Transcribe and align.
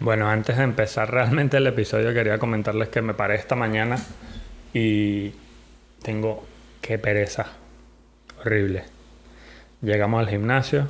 Bueno, 0.00 0.28
antes 0.28 0.56
de 0.56 0.62
empezar 0.62 1.10
realmente 1.10 1.56
el 1.56 1.66
episodio 1.66 2.14
quería 2.14 2.38
comentarles 2.38 2.88
que 2.88 3.02
me 3.02 3.14
paré 3.14 3.34
esta 3.34 3.56
mañana 3.56 3.98
y 4.72 5.32
tengo 6.02 6.46
qué 6.80 6.98
pereza. 6.98 7.46
Horrible. 8.38 8.84
Llegamos 9.82 10.20
al 10.20 10.28
gimnasio, 10.28 10.86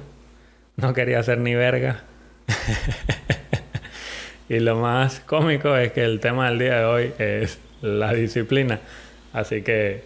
no 0.77 0.93
quería 0.93 1.21
hacer 1.21 1.39
ni 1.39 1.55
verga. 1.55 2.03
y 4.51 4.61
lo 4.61 4.77
más 4.77 5.21
cómico 5.21 5.75
es 5.75 5.93
que 5.93 6.05
el 6.05 6.21
tema 6.21 6.51
del 6.51 6.59
día 6.59 6.79
de 6.81 6.85
hoy 6.85 7.15
es 7.19 7.59
la 7.81 8.13
disciplina. 8.13 8.79
Así 9.33 9.63
que 9.63 10.05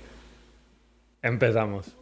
empezamos. 1.23 1.93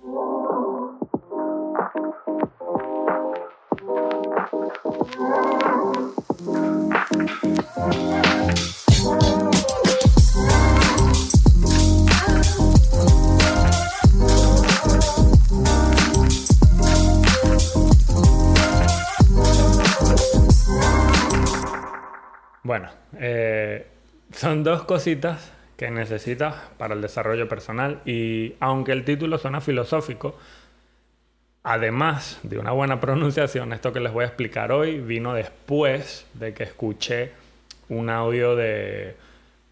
Bueno, 22.71 22.89
eh, 23.19 23.85
son 24.31 24.63
dos 24.63 24.85
cositas 24.85 25.53
que 25.77 25.91
necesitas 25.91 26.55
para 26.79 26.95
el 26.95 27.03
desarrollo 27.03 27.49
personal 27.49 28.01
y 28.05 28.55
aunque 28.61 28.93
el 28.93 29.05
título 29.05 29.39
suena 29.39 29.61
filosófico, 29.61 30.39
además 31.65 32.39
de 32.45 32.61
una 32.61 32.71
buena 32.71 33.01
pronunciación, 33.01 33.73
esto 33.73 33.93
que 33.93 33.99
les 33.99 34.13
voy 34.13 34.23
a 34.23 34.29
explicar 34.29 34.71
hoy 34.71 35.01
vino 35.01 35.35
después 35.35 36.29
de 36.35 36.55
que 36.55 36.63
escuché 36.63 37.33
un 37.89 38.09
audio 38.09 38.55
de 38.55 39.17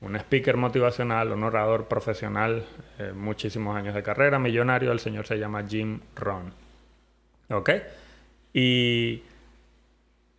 un 0.01 0.17
speaker 0.17 0.57
motivacional, 0.57 1.31
un 1.31 1.45
orador 1.45 1.87
profesional, 1.87 2.65
eh, 2.99 3.13
muchísimos 3.15 3.77
años 3.77 3.95
de 3.95 4.03
carrera, 4.03 4.41
millonario, 4.41 4.91
el 4.91 4.99
señor 4.99 5.25
se 5.25 5.39
llama 5.39 5.63
Jim 5.69 6.01
Rohn. 6.17 6.53
¿Ok? 7.51 7.71
Y 8.53 9.23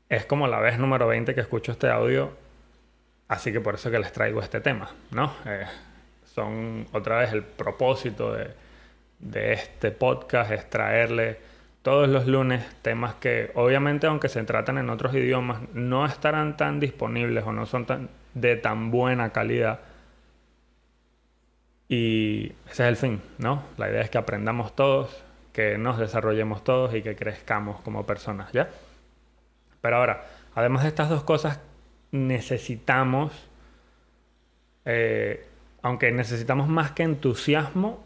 es 0.10 0.26
como 0.26 0.46
la 0.50 0.60
vez 0.60 0.78
número 0.78 1.08
20 1.08 1.34
que 1.34 1.40
escucho 1.40 1.72
este 1.72 1.90
audio 1.90 2.49
Así 3.30 3.54
que 3.54 3.62
por 3.62 3.76
eso 3.76 3.92
que 3.92 4.00
les 4.00 4.12
traigo 4.12 4.42
este 4.42 4.60
tema, 4.60 4.90
¿no? 5.12 5.32
Eh, 5.46 5.66
son 6.26 6.88
otra 6.94 7.20
vez 7.20 7.32
el 7.32 7.44
propósito 7.44 8.34
de, 8.34 8.54
este 9.54 9.92
podcast 9.92 10.52
es 10.52 10.70
traerle 10.70 11.38
todos 11.84 12.10
los 12.10 12.26
lunes 12.26 12.66
temas 12.82 13.16
que 13.16 13.52
obviamente 13.54 14.08
aunque 14.08 14.30
se 14.30 14.42
tratan 14.44 14.78
en 14.78 14.90
otros 14.90 15.14
idiomas 15.14 15.60
no 15.74 16.06
estarán 16.06 16.56
tan 16.56 16.80
disponibles 16.80 17.44
o 17.46 17.52
no 17.52 17.66
son 17.66 17.86
tan, 17.86 18.10
de 18.34 18.56
tan 18.56 18.90
buena 18.90 19.30
calidad. 19.32 19.80
Y 21.88 22.54
ese 22.66 22.84
es 22.84 22.90
el 22.90 22.96
fin, 22.98 23.22
¿no? 23.38 23.64
La 23.78 23.90
idea 23.90 24.02
es 24.02 24.10
que 24.10 24.18
aprendamos 24.18 24.76
todos, 24.76 25.24
que 25.54 25.78
nos 25.78 26.00
desarrollemos 26.00 26.64
todos 26.64 26.96
y 26.96 27.04
que 27.04 27.16
crezcamos 27.16 27.82
como 27.82 28.08
personas, 28.08 28.52
¿ya? 28.54 28.70
Pero 29.82 29.98
ahora, 29.98 30.26
además 30.56 30.84
de 30.84 30.90
estas 30.90 31.10
dos 31.10 31.24
cosas 31.24 31.60
necesitamos, 32.12 33.32
eh, 34.86 35.46
aunque 35.82 36.12
necesitamos 36.12 36.68
más 36.68 36.92
que 36.92 37.04
entusiasmo, 37.04 38.04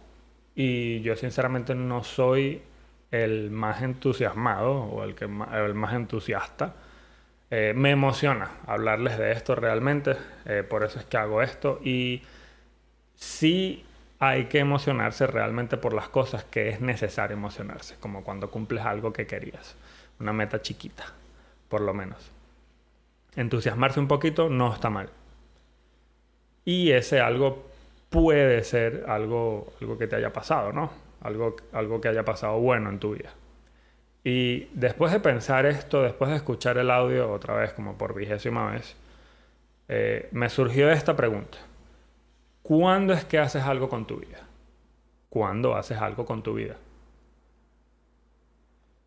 y 0.56 1.02
yo 1.02 1.16
sinceramente 1.16 1.74
no 1.76 2.04
soy 2.04 2.62
el 3.12 3.52
más 3.52 3.82
entusiasmado 3.82 4.72
o 4.72 5.04
el, 5.04 5.16
que 5.16 5.26
el 5.26 5.74
más 5.74 5.94
entusiasta, 5.94 6.76
eh, 7.50 7.74
me 7.76 7.92
emociona 7.92 8.52
hablarles 8.66 9.18
de 9.18 9.32
esto 9.32 9.56
realmente, 9.56 10.16
eh, 10.46 10.64
por 10.68 10.84
eso 10.84 11.00
es 11.00 11.06
que 11.06 11.18
hago 11.18 11.42
esto, 11.42 11.80
y 11.84 12.24
sí 13.16 13.86
hay 14.20 14.46
que 14.46 14.60
emocionarse 14.60 15.28
realmente 15.28 15.78
por 15.78 15.94
las 15.94 16.10
cosas 16.10 16.44
que 16.46 16.70
es 16.70 16.82
necesario 16.82 17.36
emocionarse, 17.36 17.96
como 18.00 18.24
cuando 18.24 18.50
cumples 18.50 18.86
algo 18.86 19.14
que 19.14 19.28
querías, 19.28 19.76
una 20.20 20.34
meta 20.34 20.62
chiquita, 20.62 21.06
por 21.70 21.82
lo 21.82 21.94
menos 21.94 22.33
entusiasmarse 23.36 24.00
un 24.00 24.08
poquito 24.08 24.50
no 24.50 24.74
está 24.74 24.90
mal. 24.90 25.10
Y 26.66 26.92
ese 26.92 27.20
algo 27.20 27.66
puede 28.10 28.64
ser 28.64 29.06
algo, 29.08 29.74
algo 29.82 29.98
que 29.98 30.08
te 30.08 30.16
haya 30.16 30.32
pasado, 30.32 30.72
¿no? 30.72 30.92
Algo, 31.22 31.56
algo 31.72 32.00
que 32.00 32.10
haya 32.10 32.24
pasado 32.24 32.60
bueno 32.60 32.90
en 32.90 33.00
tu 33.00 33.16
vida. 33.16 33.34
Y 34.24 34.70
después 34.74 35.12
de 35.12 35.20
pensar 35.20 35.66
esto, 35.66 36.02
después 36.02 36.32
de 36.32 36.38
escuchar 36.38 36.78
el 36.78 36.90
audio 36.92 37.32
otra 37.32 37.56
vez, 37.56 37.74
como 37.74 37.98
por 37.98 38.14
vigésima 38.14 38.72
vez, 38.72 38.96
eh, 39.90 40.30
me 40.32 40.50
surgió 40.50 40.90
esta 40.90 41.16
pregunta. 41.16 41.58
¿Cuándo 42.62 43.14
es 43.14 43.26
que 43.26 43.40
haces 43.40 43.64
algo 43.64 43.90
con 43.90 44.06
tu 44.06 44.18
vida? 44.18 44.48
¿Cuándo 45.30 45.76
haces 45.76 45.98
algo 45.98 46.26
con 46.26 46.44
tu 46.44 46.54
vida? 46.54 46.78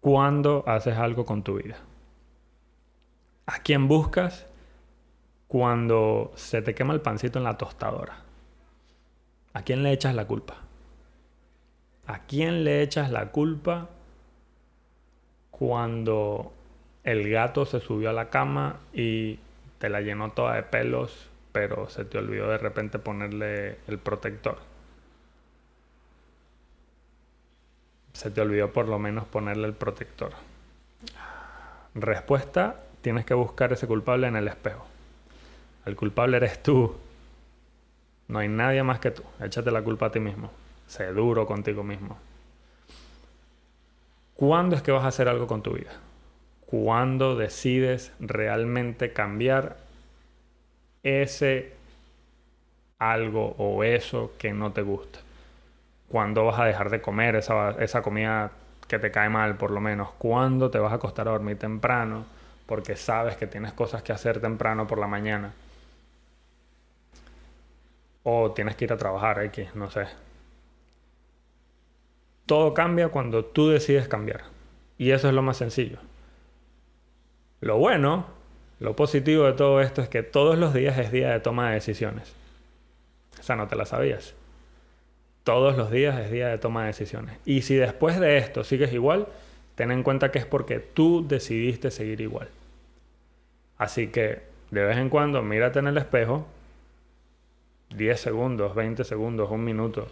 ¿Cuándo 0.01 0.65
haces 0.67 0.97
algo 0.99 1.25
con 1.25 1.43
tu 1.43 1.55
vida? 1.55 1.77
¿A 3.47 3.61
quién 3.61 3.87
buscas 3.87 4.45
cuando 5.47 6.33
se 6.35 6.63
te 6.63 6.75
quema 6.75 6.93
el 6.95 7.01
pancito 7.01 7.39
en 7.39 7.45
la 7.45 7.57
tostadora? 7.57 8.19
¿A 9.53 9.63
quién 9.63 9.85
le 9.85 9.93
echas 9.93 10.17
la 10.17 10.27
culpa? 10.27 10.57
¿A 12.09 12.21
quién 12.27 12.65
le 12.65 12.83
echas 12.83 13.11
la 13.13 13.31
culpa 13.31 13.89
cuando 15.53 16.53
el 17.05 17.31
gato 17.31 17.67
se 17.67 17.79
subió 17.81 18.11
a 18.11 18.13
la 18.13 18.31
cama 18.31 18.81
y 18.93 19.39
te 19.79 19.91
la 19.91 20.01
llenó 20.01 20.33
toda 20.33 20.57
de 20.57 20.65
pelos, 20.65 21.31
pero 21.53 21.89
se 21.89 22.05
te 22.05 22.19
olvidó 22.19 22.49
de 22.49 22.59
repente 22.59 22.99
ponerle 22.99 23.79
el 23.87 23.99
protector? 24.01 24.59
Se 28.13 28.31
te 28.33 28.41
olvidó 28.41 28.73
por 28.73 28.89
lo 28.89 28.99
menos 28.99 29.25
ponerle 29.25 29.69
el 29.69 29.75
protector. 29.75 30.33
Respuesta 31.95 32.83
tienes 33.07 33.25
que 33.25 33.35
buscar 33.35 33.73
ese 33.73 33.87
culpable 33.87 34.27
en 34.27 34.35
el 34.35 34.49
espejo. 34.49 34.85
El 35.85 35.95
culpable 35.95 36.39
eres 36.39 36.61
tú. 36.61 36.97
No 38.27 38.41
hay 38.41 38.49
nadie 38.49 38.83
más 38.83 38.99
que 38.99 39.13
tú. 39.13 39.23
Échate 39.41 39.71
la 39.71 39.81
culpa 39.81 40.07
a 40.07 40.11
ti 40.11 40.19
mismo. 40.19 40.51
Sé 40.89 41.13
duro 41.13 41.47
contigo 41.47 41.85
mismo. 41.85 42.19
¿Cuándo 44.35 44.75
es 44.75 44.83
que 44.83 44.91
vas 44.91 45.05
a 45.05 45.07
hacer 45.07 45.29
algo 45.29 45.47
con 45.47 45.63
tu 45.63 45.75
vida? 45.75 45.93
¿Cuándo 46.67 47.37
decides 47.37 48.11
realmente 48.19 49.13
cambiar 49.13 49.77
ese 51.05 51.75
algo 52.99 53.55
o 53.57 53.85
eso 53.85 54.33
que 54.37 54.53
no 54.53 54.73
te 54.73 54.83
gusta? 54.83 55.21
¿Cuándo 56.09 56.45
vas 56.45 56.59
a 56.59 56.65
dejar 56.65 56.91
de 56.91 57.01
comer 57.01 57.37
esa, 57.37 57.71
esa 57.81 58.03
comida 58.03 58.51
que 58.89 58.99
te 58.99 59.13
cae 59.13 59.29
mal 59.29 59.55
por 59.55 59.71
lo 59.71 59.81
menos? 59.81 60.11
¿Cuándo 60.19 60.73
te 60.73 60.81
vas 60.81 60.91
a 60.91 60.97
acostar 60.97 61.29
a 61.29 61.31
dormir 61.31 61.57
temprano? 61.57 62.35
Porque 62.67 62.97
sabes 62.97 63.37
que 63.37 63.47
tienes 63.47 63.73
cosas 63.73 64.03
que 64.03 64.13
hacer 64.13 64.41
temprano 64.41 64.87
por 64.87 64.99
la 64.99 65.07
mañana. 65.07 65.53
O 68.25 68.51
tienes 68.51 68.75
que 68.75 68.85
ir 68.85 68.93
a 68.93 68.97
trabajar, 68.97 69.43
X, 69.45 69.75
no 69.75 69.91
sé. 69.91 70.07
Todo 72.45 72.75
cambia 72.75 73.09
cuando 73.09 73.45
tú 73.45 73.69
decides 73.69 74.09
cambiar. 74.09 74.43
Y 74.99 75.13
eso 75.13 75.29
es 75.29 75.35
lo 75.35 75.43
más 75.43 75.59
sencillo. 75.59 75.99
Lo 77.61 77.79
bueno, 77.79 78.27
lo 78.81 78.97
positivo 78.97 79.45
de 79.45 79.53
todo 79.53 79.81
esto 79.81 80.03
es 80.03 80.09
que 80.09 80.23
todos 80.23 80.59
los 80.59 80.75
días 80.75 80.99
es 80.99 81.13
día 81.13 81.31
de 81.31 81.41
toma 81.41 81.69
de 81.69 81.75
decisiones. 81.75 82.35
Esa 83.39 83.57
no 83.57 83.69
te 83.69 83.77
la 83.77 83.87
sabías. 83.87 84.35
Todos 85.45 85.77
los 85.77 85.91
días 85.91 86.19
es 86.19 86.31
día 86.31 86.49
de 86.49 86.59
toma 86.59 86.83
de 86.83 86.89
decisiones. 86.89 87.39
Y 87.45 87.63
si 87.63 87.77
después 87.77 88.19
de 88.19 88.39
esto 88.39 88.65
sigues 88.65 88.93
igual, 88.93 89.29
ten 89.77 89.93
en 89.93 90.03
cuenta 90.03 90.33
que 90.33 90.41
es 90.41 90.47
porque 90.47 90.81
tú 90.81 91.25
decidiste 91.29 91.91
seguir 91.91 92.21
igual. 92.21 92.49
Así 93.79 94.09
que 94.09 94.41
de 94.71 94.85
vez 94.85 94.97
en 94.97 95.11
cuando 95.11 95.43
mírate 95.43 95.79
en 95.79 95.87
el 95.87 95.99
espejo, 95.99 96.47
10 97.95 98.19
segundos, 98.19 98.75
20 98.75 99.05
segundos, 99.05 99.51
un 99.51 99.65
minuto, 99.65 100.09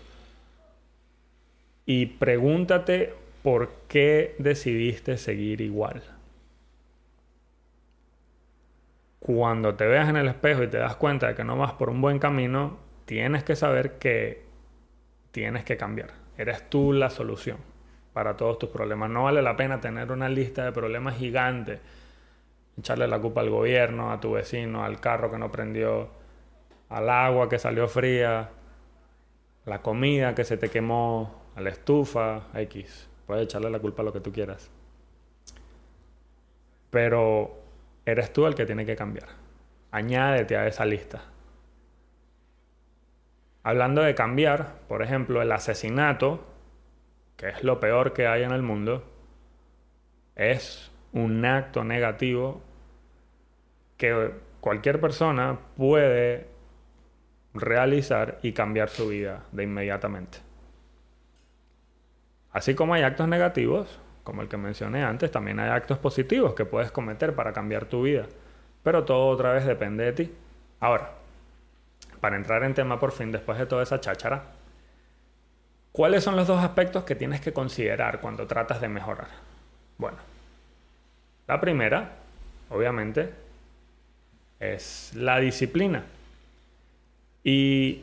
y 1.87 2.07
pregúntate 2.07 3.15
por 3.43 3.73
qué 3.89 4.37
decidiste 4.39 5.17
seguir 5.17 5.61
igual. 5.61 6.03
Cuando 9.19 9.75
te 9.75 9.87
veas 9.87 10.11
en 10.11 10.17
el 10.17 10.29
espejo 10.29 10.63
y 10.63 10.69
te 10.69 10.77
das 10.77 10.97
cuenta 10.97 11.29
de 11.29 11.35
que 11.35 11.45
no 11.45 11.57
vas 11.57 11.73
por 11.73 11.89
un 11.89 12.03
buen 12.03 12.19
camino, 12.19 12.79
tienes 13.07 13.43
que 13.45 13.57
saber 13.57 13.93
que 13.93 14.45
tienes 15.33 15.65
que 15.65 15.79
cambiar. 15.79 16.11
Eres 16.37 16.69
tú 16.69 16.93
la 16.93 17.09
solución 17.09 17.74
para 18.15 18.39
todos 18.39 18.59
tus 18.59 18.71
problemas. 18.71 19.11
No 19.11 19.25
vale 19.25 19.43
la 19.43 19.57
pena 19.57 19.81
tener 19.81 20.11
una 20.11 20.31
lista 20.31 20.65
de 20.65 20.73
problemas 20.73 21.17
gigante 21.17 21.81
echarle 22.79 23.07
la 23.07 23.21
culpa 23.21 23.41
al 23.41 23.51
gobierno, 23.51 24.13
a 24.13 24.21
tu 24.21 24.33
vecino, 24.33 24.85
al 24.85 25.01
carro 25.01 25.31
que 25.31 25.39
no 25.39 25.51
prendió, 25.51 26.09
al 26.89 27.09
agua 27.09 27.49
que 27.49 27.59
salió 27.59 27.89
fría, 27.89 28.51
la 29.65 29.83
comida 29.83 30.35
que 30.35 30.45
se 30.45 30.57
te 30.57 30.69
quemó, 30.69 31.43
a 31.57 31.61
la 31.61 31.71
estufa, 31.71 32.49
X. 32.55 33.09
Puedes 33.27 33.45
echarle 33.45 33.71
la 33.71 33.79
culpa 33.79 34.03
a 34.03 34.05
lo 34.05 34.13
que 34.13 34.21
tú 34.21 34.33
quieras. 34.33 34.71
Pero 36.91 37.63
eres 38.05 38.33
tú 38.33 38.47
el 38.47 38.55
que 38.55 38.67
tiene 38.67 38.85
que 38.85 38.97
cambiar. 38.97 39.29
añádete 39.91 40.57
a 40.57 40.67
esa 40.67 40.85
lista. 40.85 41.23
Hablando 43.63 44.03
de 44.03 44.15
cambiar, 44.17 44.81
por 44.89 45.03
ejemplo, 45.03 45.41
el 45.41 45.53
asesinato, 45.53 46.45
que 47.37 47.49
es 47.49 47.65
lo 47.65 47.81
peor 47.81 48.13
que 48.13 48.27
hay 48.27 48.43
en 48.43 48.53
el 48.53 48.63
mundo, 48.63 49.05
es 50.37 50.91
un 51.13 51.45
acto 51.45 51.85
negativo 51.85 52.63
que 53.97 54.33
cualquier 54.61 55.01
persona 55.01 55.59
puede 55.77 56.47
realizar 57.55 58.39
y 58.43 58.53
cambiar 58.53 58.89
su 58.89 59.09
vida 59.09 59.45
de 59.53 59.63
inmediatamente. 59.63 60.39
Así 62.53 62.75
como 62.75 62.95
hay 62.95 63.03
actos 63.03 63.29
negativos, 63.29 63.99
como 64.23 64.43
el 64.43 64.49
que 64.49 64.57
mencioné 64.57 65.05
antes, 65.05 65.31
también 65.31 65.61
hay 65.61 65.71
actos 65.71 65.99
positivos 65.99 66.55
que 66.55 66.65
puedes 66.65 66.91
cometer 66.91 67.35
para 67.35 67.53
cambiar 67.53 67.87
tu 67.87 68.03
vida. 68.03 68.27
Pero 68.83 69.05
todo 69.05 69.27
otra 69.29 69.53
vez 69.53 69.65
depende 69.65 70.05
de 70.05 70.13
ti. 70.13 70.35
Ahora, 70.81 71.13
para 72.21 72.37
entrar 72.37 72.65
en 72.65 72.75
tema 72.75 72.99
por 72.99 73.13
fin 73.13 73.33
después 73.33 73.59
de 73.59 73.67
toda 73.67 73.83
esa 73.83 74.01
cháchara, 74.01 74.45
¿cuáles 75.95 76.25
son 76.25 76.35
los 76.35 76.49
dos 76.49 76.61
aspectos 76.61 77.05
que 77.05 77.15
tienes 77.15 77.41
que 77.41 77.53
considerar 77.53 78.21
cuando 78.21 78.49
tratas 78.49 78.81
de 78.81 78.89
mejorar? 78.89 79.29
Bueno, 79.97 80.19
la 81.47 81.61
primera, 81.61 82.17
obviamente, 82.69 83.31
es 84.59 85.13
la 85.15 85.39
disciplina. 85.39 86.05
Y 87.45 88.03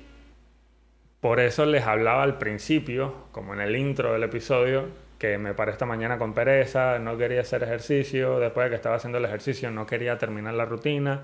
por 1.20 1.42
eso 1.42 1.66
les 1.66 1.86
hablaba 1.86 2.24
al 2.24 2.38
principio, 2.38 3.26
como 3.34 3.54
en 3.54 3.60
el 3.60 3.76
intro 3.76 4.14
del 4.14 4.24
episodio, 4.24 4.88
que 5.20 5.38
me 5.38 5.54
paré 5.54 5.74
esta 5.74 5.86
mañana 5.86 6.18
con 6.18 6.34
pereza, 6.34 6.98
no 6.98 7.18
quería 7.18 7.42
hacer 7.42 7.62
ejercicio, 7.62 8.40
después 8.40 8.66
de 8.66 8.70
que 8.70 8.76
estaba 8.78 8.96
haciendo 8.96 9.18
el 9.18 9.26
ejercicio 9.26 9.70
no 9.70 9.86
quería 9.86 10.18
terminar 10.18 10.54
la 10.54 10.64
rutina 10.64 11.24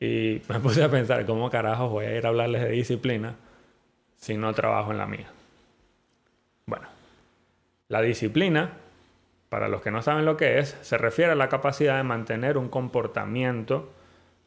y 0.00 0.42
me 0.48 0.58
puse 0.62 0.82
a 0.82 0.90
pensar 0.90 1.24
cómo 1.26 1.48
carajos 1.48 1.90
voy 1.90 2.06
a 2.06 2.16
ir 2.16 2.26
a 2.26 2.30
hablarles 2.30 2.62
de 2.62 2.70
disciplina 2.70 3.36
si 4.16 4.36
no 4.36 4.52
trabajo 4.52 4.90
en 4.90 4.98
la 4.98 5.06
mía. 5.06 5.30
La 7.90 8.00
disciplina, 8.00 8.70
para 9.48 9.68
los 9.68 9.82
que 9.82 9.90
no 9.90 10.00
saben 10.00 10.24
lo 10.24 10.36
que 10.36 10.60
es, 10.60 10.78
se 10.80 10.96
refiere 10.96 11.32
a 11.32 11.34
la 11.34 11.48
capacidad 11.48 11.96
de 11.96 12.04
mantener 12.04 12.56
un 12.56 12.68
comportamiento, 12.68 13.90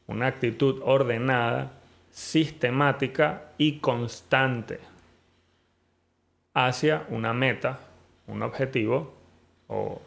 una 0.07 0.27
actitud 0.27 0.79
ordenada, 0.81 1.73
sistemática 2.09 3.49
y 3.57 3.79
constante 3.79 4.79
hacia 6.53 7.05
una 7.09 7.33
meta 7.33 7.79
un 8.27 8.43
objetivo 8.43 9.13
o 9.67 10.01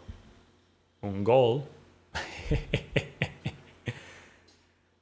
un 1.02 1.24
goal 1.24 1.64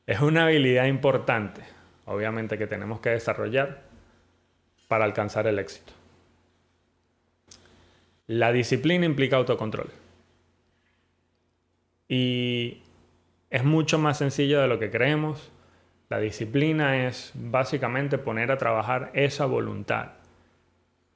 es 0.07 0.21
una 0.21 0.45
habilidad 0.45 0.87
importante, 0.87 1.63
obviamente, 2.07 2.59
que 2.59 2.67
tenemos 2.67 3.01
que 3.01 3.11
desarrollar 3.11 3.83
para 4.89 5.05
alcanzar 5.05 5.47
el 5.47 5.59
éxito. 5.59 5.93
La 8.27 8.53
disciplina 8.53 9.05
implica 9.05 9.37
autocontrol. 9.37 9.91
Y 12.09 12.83
es 13.51 13.65
mucho 13.65 13.99
más 13.99 14.19
sencillo 14.19 14.61
de 14.61 14.69
lo 14.69 14.79
que 14.79 14.91
creemos. 14.91 15.51
La 16.09 16.19
disciplina 16.19 17.07
es 17.07 17.33
básicamente 17.35 18.19
poner 18.19 18.51
a 18.51 18.59
trabajar 18.59 19.11
esa 19.15 19.47
voluntad. 19.47 20.13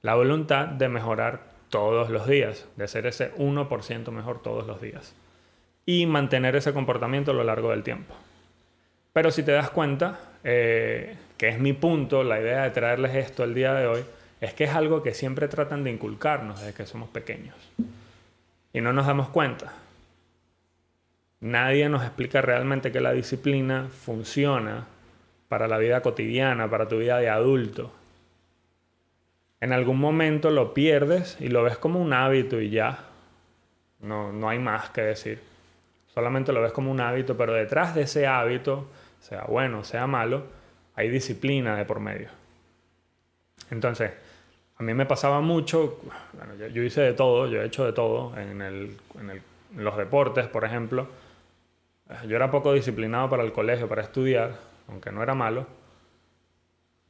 La 0.02 0.14
voluntad 0.14 0.66
de 0.66 0.88
mejorar 0.88 1.43
todos 1.69 2.10
los 2.10 2.26
días, 2.26 2.69
de 2.76 2.88
ser 2.88 3.06
ese 3.06 3.34
1% 3.37 4.10
mejor 4.10 4.43
todos 4.43 4.66
los 4.66 4.81
días. 4.81 5.14
Y 5.87 6.06
mantener 6.06 6.56
ese 6.56 6.72
comportamiento 6.72 7.31
a 7.31 7.34
lo 7.34 7.44
largo 7.44 7.70
del 7.70 7.82
tiempo. 7.82 8.14
Pero 9.12 9.31
si 9.31 9.43
te 9.43 9.52
das 9.52 9.70
cuenta, 9.70 10.20
eh, 10.44 11.16
que 11.37 11.49
es 11.49 11.58
mi 11.58 11.72
punto, 11.72 12.22
la 12.22 12.40
idea 12.40 12.62
de 12.62 12.70
traerles 12.70 13.14
esto 13.14 13.44
el 13.44 13.55
día 13.55 13.72
de 13.75 13.87
hoy, 13.87 14.05
es 14.40 14.55
que 14.55 14.64
es 14.64 14.75
algo 14.75 15.02
que 15.02 15.14
siempre 15.14 15.49
tratan 15.49 15.85
de 15.85 15.90
inculcarnos 15.90 16.61
desde 16.61 16.75
que 16.75 16.87
somos 16.87 17.08
pequeños. 17.08 17.56
Y 18.73 18.81
no 18.81 18.93
nos 18.93 19.06
damos 19.06 19.29
cuenta. 19.31 19.73
Nadie 21.40 21.88
nos 21.88 22.02
explica 22.02 22.40
realmente 22.40 22.93
que 22.93 23.00
la 23.00 23.12
disciplina 23.12 23.88
funciona 23.88 24.87
para 25.49 25.69
la 25.69 25.79
vida 25.79 26.02
cotidiana, 26.02 26.69
para 26.69 26.88
tu 26.88 26.99
vida 26.99 27.19
de 27.19 27.29
adulto 27.29 27.93
en 29.61 29.73
algún 29.73 29.99
momento 29.99 30.50
lo 30.50 30.73
pierdes 30.73 31.37
y 31.41 31.49
lo 31.49 31.64
ves 31.64 31.79
como 31.79 32.00
un 32.00 32.12
hábito 32.12 32.61
y 32.61 32.70
ya. 32.70 33.05
No, 34.00 34.32
no 34.32 34.49
hay 34.49 34.58
más 34.58 34.91
que 34.91 35.00
decir. 35.00 35.41
Solamente 36.14 36.52
lo 36.52 36.62
ves 36.62 36.73
como 36.73 36.91
un 36.91 37.00
hábito, 37.00 37.37
pero 37.37 37.52
detrás 37.52 37.94
de 37.94 38.02
ese 38.02 38.26
hábito, 38.26 38.88
sea 39.20 39.44
bueno, 39.44 39.82
sea 39.82 40.06
malo, 40.06 40.46
hay 40.94 41.08
disciplina 41.08 41.76
de 41.76 41.84
por 41.84 41.99
medio. 41.99 42.29
Entonces, 43.70 44.12
a 44.79 44.83
mí 44.83 44.95
me 44.95 45.07
pasaba 45.07 45.41
mucho, 45.41 46.01
bueno, 46.33 46.55
yo, 46.55 46.83
hice 46.83 47.01
de 47.01 47.13
todo, 47.13 47.47
yo 47.49 47.63
he 47.63 47.67
hecho 47.67 47.85
de 47.85 47.93
todo 47.93 48.37
en, 48.39 48.97
los 49.77 49.97
deportes, 49.97 50.47
por 50.47 50.65
ejemplo. 50.65 51.09
Yo 52.27 52.37
era 52.37 52.51
poco 52.51 52.73
disciplinado 52.73 53.29
para 53.29 53.43
el 53.43 53.53
colegio, 53.53 53.89
para 53.89 54.03
estudiar, 54.03 54.59
aunque 54.89 55.13
no 55.13 55.23
era 55.23 55.35
malo 55.35 55.67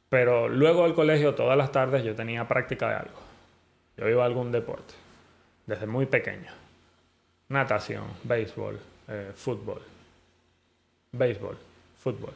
pero 0.09 0.49
luego 0.49 0.83
al 0.85 0.95
colegio, 0.95 1.35
todas 1.35 1.57
las 1.57 1.71
tardes, 1.71 2.03
yo 2.03 2.15
tenía 2.15 2.47
práctica 2.47 2.89
de 2.89 2.95
algo. 2.95 3.19
Yo 3.95 4.09
iba 4.09 4.23
a 4.23 4.25
algún 4.25 4.51
deporte, 4.51 4.95
desde 5.67 5.85
muy 5.85 6.07
pequeño. 6.07 6.51
Natación, 7.49 8.05
béisbol, 8.23 8.79
eh, 9.07 9.31
fútbol. 9.35 9.81
Béisbol, 11.11 11.57
fútbol. 11.97 12.33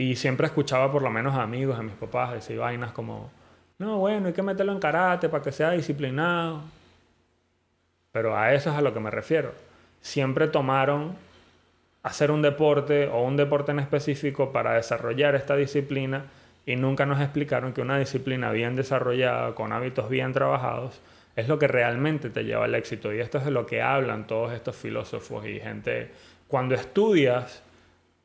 Y 0.00 0.16
siempre 0.16 0.46
escuchaba 0.46 0.90
por 0.90 1.02
lo 1.02 1.10
menos 1.10 1.34
a 1.34 1.42
amigos, 1.42 1.78
a 1.78 1.82
mis 1.82 1.92
papás, 1.92 2.32
decir 2.32 2.56
vainas 2.56 2.90
como, 2.90 3.30
no, 3.76 3.98
bueno, 3.98 4.28
hay 4.28 4.32
que 4.32 4.42
meterlo 4.42 4.72
en 4.72 4.78
karate 4.78 5.28
para 5.28 5.44
que 5.44 5.52
sea 5.52 5.72
disciplinado. 5.72 6.62
Pero 8.10 8.34
a 8.34 8.54
eso 8.54 8.70
es 8.70 8.76
a 8.76 8.80
lo 8.80 8.94
que 8.94 9.00
me 9.00 9.10
refiero. 9.10 9.52
Siempre 10.00 10.48
tomaron 10.48 11.16
hacer 12.02 12.30
un 12.30 12.40
deporte 12.40 13.08
o 13.08 13.22
un 13.22 13.36
deporte 13.36 13.72
en 13.72 13.78
específico 13.78 14.52
para 14.52 14.72
desarrollar 14.72 15.34
esta 15.34 15.54
disciplina 15.54 16.24
y 16.64 16.76
nunca 16.76 17.04
nos 17.04 17.20
explicaron 17.20 17.74
que 17.74 17.82
una 17.82 17.98
disciplina 17.98 18.52
bien 18.52 18.76
desarrollada, 18.76 19.54
con 19.54 19.70
hábitos 19.70 20.08
bien 20.08 20.32
trabajados, 20.32 21.02
es 21.36 21.46
lo 21.46 21.58
que 21.58 21.68
realmente 21.68 22.30
te 22.30 22.44
lleva 22.44 22.64
al 22.64 22.74
éxito. 22.74 23.12
Y 23.12 23.20
esto 23.20 23.36
es 23.36 23.44
de 23.44 23.50
lo 23.50 23.66
que 23.66 23.82
hablan 23.82 24.26
todos 24.26 24.54
estos 24.54 24.76
filósofos 24.76 25.44
y 25.44 25.60
gente. 25.60 26.10
Cuando 26.48 26.74
estudias 26.74 27.62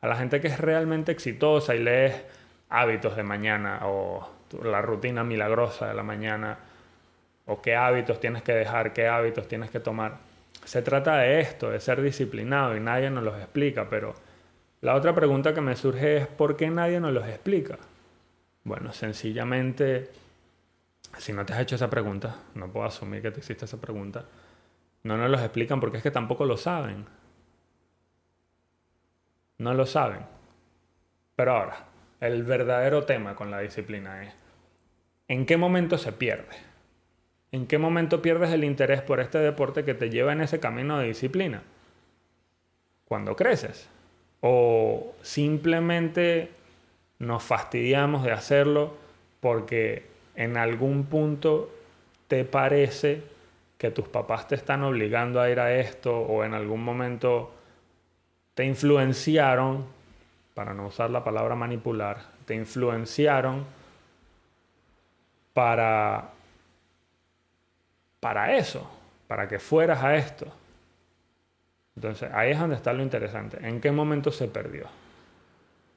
a 0.05 0.07
la 0.07 0.15
gente 0.17 0.39
que 0.39 0.49
es 0.49 0.59
realmente 0.59 1.11
exitosa 1.11 1.73
y 1.73 1.79
lees 1.79 2.13
hábitos 2.69 3.15
de 3.15 3.23
mañana 3.23 3.79
o 3.85 4.29
la 4.63 4.79
rutina 4.79 5.23
milagrosa 5.23 5.87
de 5.87 5.95
la 5.95 6.03
mañana, 6.03 6.59
o 7.47 7.59
qué 7.59 7.75
hábitos 7.75 8.19
tienes 8.19 8.43
que 8.43 8.53
dejar, 8.53 8.93
qué 8.93 9.07
hábitos 9.07 9.47
tienes 9.47 9.71
que 9.71 9.79
tomar, 9.79 10.19
se 10.63 10.83
trata 10.83 11.17
de 11.17 11.39
esto, 11.39 11.71
de 11.71 11.79
ser 11.79 12.03
disciplinado 12.03 12.77
y 12.77 12.79
nadie 12.79 13.09
nos 13.09 13.23
los 13.23 13.35
explica, 13.37 13.89
pero 13.89 14.13
la 14.81 14.93
otra 14.93 15.15
pregunta 15.15 15.55
que 15.55 15.61
me 15.61 15.75
surge 15.75 16.17
es 16.17 16.27
¿por 16.27 16.55
qué 16.55 16.69
nadie 16.69 16.99
nos 16.99 17.11
los 17.11 17.27
explica? 17.27 17.79
Bueno, 18.63 18.93
sencillamente, 18.93 20.11
si 21.17 21.33
no 21.33 21.47
te 21.47 21.53
has 21.53 21.61
hecho 21.61 21.77
esa 21.77 21.89
pregunta, 21.89 22.35
no 22.53 22.67
puedo 22.67 22.85
asumir 22.85 23.23
que 23.23 23.31
te 23.31 23.39
hiciste 23.39 23.65
esa 23.65 23.81
pregunta, 23.81 24.23
no 25.01 25.17
nos 25.17 25.31
los 25.31 25.41
explican 25.41 25.79
porque 25.79 25.97
es 25.97 26.03
que 26.03 26.11
tampoco 26.11 26.45
lo 26.45 26.57
saben. 26.57 27.07
No 29.57 29.73
lo 29.73 29.85
saben. 29.85 30.19
Pero 31.35 31.53
ahora, 31.53 31.85
el 32.19 32.43
verdadero 32.43 33.03
tema 33.03 33.35
con 33.35 33.51
la 33.51 33.59
disciplina 33.59 34.23
es, 34.23 34.33
¿en 35.27 35.45
qué 35.45 35.57
momento 35.57 35.97
se 35.97 36.11
pierde? 36.11 36.55
¿En 37.51 37.67
qué 37.67 37.77
momento 37.77 38.21
pierdes 38.21 38.51
el 38.51 38.63
interés 38.63 39.01
por 39.01 39.19
este 39.19 39.37
deporte 39.37 39.85
que 39.85 39.93
te 39.93 40.09
lleva 40.09 40.33
en 40.33 40.41
ese 40.41 40.59
camino 40.59 40.99
de 40.99 41.07
disciplina? 41.07 41.63
Cuando 43.05 43.35
creces. 43.35 43.89
O 44.41 45.13
simplemente 45.21 46.51
nos 47.19 47.43
fastidiamos 47.43 48.23
de 48.23 48.31
hacerlo 48.31 48.97
porque 49.39 50.05
en 50.35 50.57
algún 50.57 51.05
punto 51.05 51.71
te 52.27 52.43
parece 52.43 53.23
que 53.77 53.91
tus 53.91 54.07
papás 54.07 54.47
te 54.47 54.55
están 54.55 54.83
obligando 54.83 55.39
a 55.39 55.49
ir 55.49 55.59
a 55.59 55.75
esto 55.75 56.17
o 56.17 56.43
en 56.43 56.53
algún 56.53 56.83
momento 56.83 57.53
te 58.55 58.65
influenciaron, 58.65 59.85
para 60.55 60.73
no 60.73 60.87
usar 60.87 61.11
la 61.11 61.23
palabra 61.23 61.55
manipular, 61.55 62.17
te 62.45 62.55
influenciaron 62.55 63.65
para 65.53 66.31
para 68.25 68.57
eso, 68.57 68.89
para 69.27 69.47
que 69.47 69.59
fueras 69.59 70.03
a 70.03 70.15
esto. 70.15 70.47
Entonces, 71.95 72.27
ahí 72.33 72.49
es 72.49 72.59
donde 72.59 72.75
está 72.75 72.91
lo 72.91 73.03
interesante. 73.03 73.59
¿En 73.61 73.79
qué 73.79 73.91
momento 73.91 74.31
se 74.31 74.47
perdió? 74.47 74.87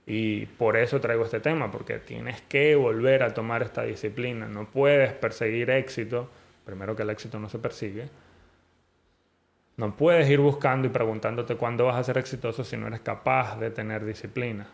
Y 0.07 0.45
por 0.45 0.77
eso 0.77 1.01
traigo 1.01 1.25
este 1.25 1.41
tema, 1.41 1.71
porque 1.71 1.99
tienes 1.99 2.43
que 2.43 2.77
volver 2.77 3.23
a 3.23 3.33
tomar 3.33 3.63
esta 3.63 3.83
disciplina. 3.83 4.47
No 4.47 4.67
puedes 4.67 5.15
perseguir 5.15 5.71
éxito, 5.71 6.29
primero 6.67 6.95
que 6.95 7.03
el 7.03 7.09
éxito 7.09 7.39
no 7.39 7.49
se 7.49 7.59
persigue, 7.59 8.11
No 9.79 9.95
puedes 9.95 10.29
ir 10.29 10.41
buscando 10.41 10.89
y 10.89 10.91
preguntándote 10.91 11.55
cuándo 11.55 11.85
vas 11.85 11.95
a 11.97 12.03
ser 12.03 12.19
exitoso 12.19 12.65
si 12.65 12.77
no 12.77 12.89
eres 12.89 13.01
capaz 13.01 13.57
de 13.61 13.71
tener 13.71 14.05
disciplina. 14.05 14.67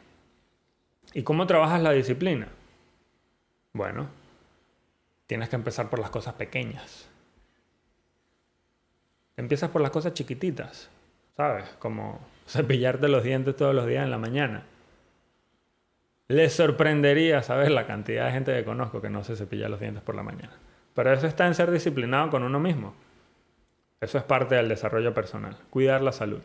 ¿Y 1.12 1.22
cómo 1.22 1.46
trabajas 1.46 1.82
la 1.82 1.92
disciplina? 1.92 2.48
Bueno, 3.74 4.08
tienes 5.26 5.50
que 5.50 5.56
empezar 5.56 5.90
por 5.90 5.98
las 5.98 6.08
cosas 6.08 6.32
pequeñas. 6.34 7.06
Empiezas 9.36 9.68
por 9.68 9.82
las 9.82 9.90
cosas 9.90 10.14
chiquititas, 10.14 10.88
¿sabes? 11.36 11.68
Como 11.78 12.18
cepillarte 12.48 13.06
los 13.08 13.22
dientes 13.22 13.54
todos 13.56 13.74
los 13.74 13.86
días 13.86 14.04
en 14.04 14.10
la 14.10 14.18
mañana. 14.18 14.64
Les 16.28 16.54
sorprendería 16.54 17.42
saber 17.42 17.72
la 17.72 17.86
cantidad 17.86 18.24
de 18.24 18.32
gente 18.32 18.54
que 18.54 18.64
conozco 18.64 19.02
que 19.02 19.10
no 19.10 19.22
se 19.22 19.36
cepilla 19.36 19.68
los 19.68 19.80
dientes 19.80 20.02
por 20.02 20.14
la 20.14 20.22
mañana. 20.22 20.54
Pero 20.94 21.12
eso 21.12 21.26
está 21.26 21.46
en 21.46 21.54
ser 21.54 21.70
disciplinado 21.70 22.30
con 22.30 22.42
uno 22.42 22.58
mismo. 22.58 22.94
Eso 24.00 24.18
es 24.18 24.24
parte 24.24 24.54
del 24.54 24.68
desarrollo 24.68 25.14
personal, 25.14 25.56
cuidar 25.70 26.02
la 26.02 26.12
salud. 26.12 26.40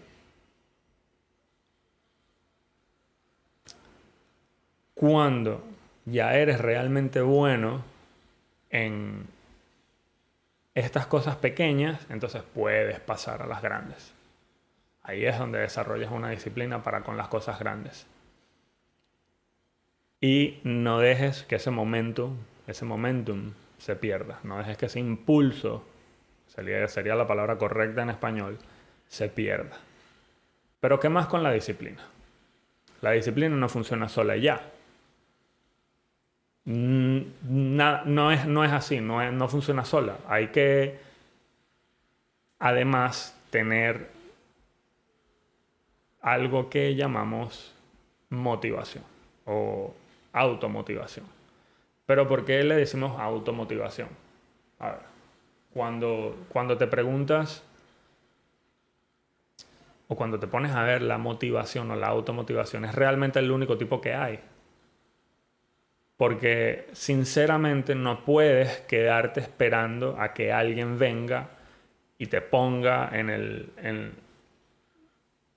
Cuando 4.94 5.64
ya 6.06 6.34
eres 6.36 6.60
realmente 6.60 7.22
bueno 7.22 7.84
en 8.70 9.28
estas 10.76 11.08
cosas 11.08 11.36
pequeñas, 11.36 12.06
entonces 12.10 12.44
puedes 12.54 13.00
pasar 13.00 13.42
a 13.42 13.48
las 13.48 13.62
grandes. 13.62 14.14
Ahí 15.04 15.26
es 15.26 15.40
donde 15.40 15.60
desarrollas 15.60 16.12
una 16.12 16.30
disciplina 16.30 16.84
para 16.84 17.02
con 17.02 17.18
las 17.18 17.28
cosas 17.28 17.60
grandes. 17.60 18.06
Y 20.22 20.60
no 20.64 21.00
dejes 21.00 21.44
que 21.44 21.56
ese 21.56 21.72
momento, 21.72 22.34
ese 22.68 22.86
momentum 22.86 23.54
se 23.78 23.96
pierda. 23.96 24.40
No 24.44 24.58
dejes 24.58 24.78
que 24.78 24.86
ese 24.88 25.00
impulso 25.00 25.84
sería, 26.54 26.88
sería 26.88 27.16
la 27.16 27.28
palabra 27.28 27.58
correcta 27.58 28.02
en 28.02 28.10
español, 28.10 28.58
se 29.08 29.30
pierda. 29.30 29.78
Pero 30.80 31.00
¿qué 31.00 31.10
más 31.10 31.28
con 31.28 31.44
la 31.44 31.52
disciplina? 31.52 32.02
La 33.02 33.12
disciplina 33.12 33.56
no 33.56 33.70
funciona 33.70 34.10
sola 34.10 34.36
ya. 34.36 34.62
Mm, 36.66 37.22
no, 37.44 38.32
es, 38.32 38.46
no 38.46 38.64
es 38.64 38.72
así, 38.72 39.00
no, 39.00 39.32
no 39.32 39.48
funciona 39.48 39.86
sola. 39.86 40.18
Hay 40.28 40.48
que, 40.48 41.00
además, 42.60 43.36
tener 43.50 44.10
algo 46.22 46.70
que 46.70 46.96
llamamos 46.96 47.74
motivación 48.30 49.04
o 49.46 49.94
automotivación. 50.34 51.26
Pero 52.06 52.28
¿por 52.28 52.46
qué 52.46 52.64
le 52.64 52.76
decimos 52.76 53.20
automotivación? 53.20 54.10
A 54.80 54.92
ver, 54.92 55.00
cuando, 55.80 56.36
cuando 56.50 56.78
te 56.78 56.88
preguntas 56.88 57.64
o 60.10 60.16
cuando 60.18 60.38
te 60.38 60.46
pones 60.46 60.74
a 60.74 60.84
ver 60.84 61.02
la 61.02 61.18
motivación 61.18 61.90
o 61.90 61.96
la 61.96 62.08
automotivación, 62.08 62.84
es 62.84 62.94
realmente 62.94 63.40
el 63.40 63.50
único 63.50 63.78
tipo 63.78 64.02
que 64.02 64.14
hay. 64.14 64.42
Porque 66.18 66.88
sinceramente 66.92 67.96
no 67.96 68.26
puedes 68.26 68.82
quedarte 68.90 69.40
esperando 69.40 70.20
a 70.20 70.34
que 70.34 70.52
alguien 70.52 71.00
venga 71.00 71.48
y 72.18 72.26
te 72.26 72.42
ponga 72.42 73.10
en 73.14 73.30
el... 73.30 73.72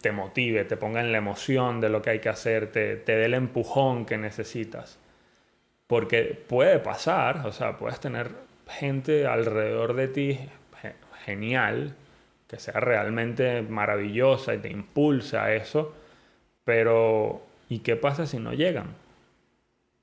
te 0.00 0.12
motive, 0.12 0.64
te 0.66 0.76
ponga 0.76 1.00
en 1.00 1.10
la 1.10 1.18
emoción 1.18 1.80
de 1.80 1.88
lo 1.88 2.00
que 2.00 2.10
hay 2.10 2.20
que 2.20 2.28
hacer, 2.28 2.70
te, 2.70 2.94
te 2.94 3.16
dé 3.16 3.24
el 3.24 3.34
empujón 3.34 4.06
que 4.06 4.18
necesitas. 4.18 5.00
Porque 5.88 6.40
puede 6.48 6.78
pasar, 6.78 7.44
o 7.44 7.50
sea, 7.50 7.76
puedes 7.76 7.98
tener 7.98 8.51
gente 8.72 9.26
alrededor 9.26 9.94
de 9.94 10.08
ti 10.08 10.38
genial, 11.24 11.94
que 12.48 12.58
sea 12.58 12.80
realmente 12.80 13.62
maravillosa 13.62 14.54
y 14.54 14.58
te 14.58 14.70
impulsa 14.70 15.44
a 15.44 15.54
eso, 15.54 15.94
pero 16.64 17.42
¿y 17.68 17.78
qué 17.78 17.96
pasa 17.96 18.26
si 18.26 18.38
no 18.38 18.52
llegan? 18.52 18.94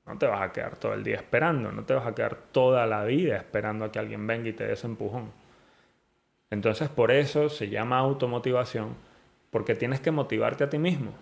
No 0.06 0.18
te 0.18 0.26
vas 0.26 0.42
a 0.42 0.52
quedar 0.52 0.76
todo 0.76 0.94
el 0.94 1.04
día 1.04 1.16
esperando, 1.16 1.70
no 1.70 1.84
te 1.84 1.94
vas 1.94 2.06
a 2.06 2.14
quedar 2.14 2.36
toda 2.50 2.86
la 2.86 3.04
vida 3.04 3.36
esperando 3.36 3.84
a 3.84 3.92
que 3.92 3.98
alguien 3.98 4.26
venga 4.26 4.48
y 4.48 4.52
te 4.52 4.66
dé 4.66 4.72
ese 4.72 4.86
empujón. 4.86 5.30
Entonces 6.50 6.88
por 6.88 7.12
eso 7.12 7.48
se 7.48 7.68
llama 7.68 7.98
automotivación, 7.98 8.96
porque 9.50 9.74
tienes 9.74 10.00
que 10.00 10.10
motivarte 10.10 10.64
a 10.64 10.70
ti 10.70 10.78
mismo. 10.78 11.12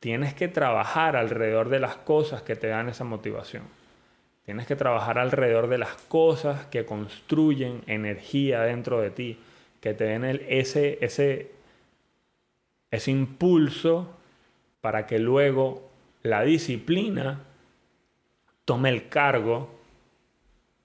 Tienes 0.00 0.34
que 0.34 0.48
trabajar 0.48 1.16
alrededor 1.16 1.68
de 1.68 1.78
las 1.78 1.96
cosas 1.96 2.42
que 2.42 2.56
te 2.56 2.66
dan 2.66 2.88
esa 2.88 3.04
motivación. 3.04 3.62
Tienes 4.44 4.66
que 4.66 4.76
trabajar 4.76 5.18
alrededor 5.18 5.68
de 5.68 5.78
las 5.78 5.94
cosas 5.94 6.66
que 6.66 6.84
construyen 6.84 7.82
energía 7.86 8.62
dentro 8.62 9.00
de 9.00 9.10
ti, 9.10 9.38
que 9.80 9.94
te 9.94 10.04
den 10.04 10.24
ese, 10.48 10.98
ese, 11.00 11.52
ese 12.90 13.10
impulso 13.10 14.08
para 14.80 15.06
que 15.06 15.18
luego 15.18 15.88
la 16.22 16.42
disciplina 16.42 17.40
tome 18.64 18.88
el 18.88 19.08
cargo 19.08 19.70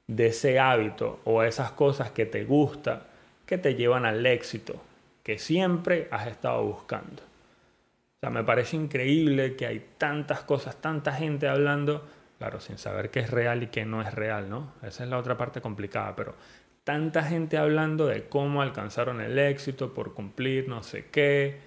de 0.06 0.28
ese 0.28 0.60
hábito 0.60 1.20
o 1.26 1.44
esas 1.44 1.72
cosas 1.72 2.12
que 2.12 2.26
te 2.26 2.46
gusta, 2.46 3.08
que 3.46 3.58
te 3.58 3.76
llevan 3.76 4.06
al 4.06 4.26
éxito, 4.26 4.76
que 5.24 5.40
siempre 5.40 6.08
has 6.12 6.28
estado 6.28 6.64
buscando. 6.64 7.24
O 7.24 8.20
sea, 8.20 8.30
me 8.30 8.44
parece 8.44 8.78
increíble 8.78 9.56
que 9.56 9.66
hay 9.66 9.86
tantas 9.98 10.42
cosas, 10.42 10.76
tanta 10.78 11.12
gente 11.12 11.48
hablando 11.48 12.04
Claro, 12.38 12.60
sin 12.60 12.78
saber 12.78 13.10
qué 13.10 13.22
es 13.22 13.32
real 13.32 13.64
y 13.64 13.68
qué 13.68 13.86
no 13.86 14.02
es 14.02 14.14
real, 14.14 14.50
¿no? 14.50 14.74
Esa 14.84 15.04
es 15.04 15.10
la 15.10 15.18
otra 15.18 15.38
parte 15.38 15.60
complicada, 15.60 16.16
pero 16.16 16.36
tanta 16.84 17.24
gente 17.24 17.58
hablando 17.58 18.06
de 18.08 18.30
cómo 18.30 18.62
alcanzaron 18.62 19.22
el 19.22 19.38
éxito 19.40 19.94
por 19.94 20.14
cumplir 20.14 20.70
no 20.70 20.84
sé 20.84 21.08
qué. 21.12 21.60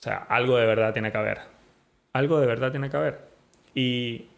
O 0.00 0.02
sea, 0.02 0.18
algo 0.18 0.56
de 0.56 0.66
verdad 0.66 0.92
tiene 0.92 1.10
que 1.10 1.18
haber. 1.18 1.40
Algo 2.12 2.38
de 2.38 2.46
verdad 2.46 2.70
tiene 2.70 2.88
que 2.90 2.96
haber. 2.96 3.20
Y 3.74 4.28